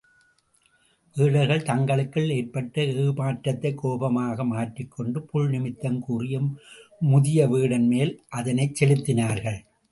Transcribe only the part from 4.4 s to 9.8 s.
மாற்றிக்கொண்டு, புள்நிமித்தம் கூறிய முதிய வேடன்மேல் அதைச் செலுத்தினார்கள்.